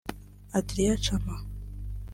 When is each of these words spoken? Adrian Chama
Adrian 0.57 0.97
Chama 0.97 1.45